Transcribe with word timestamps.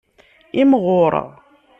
Imɣur. 0.61 1.13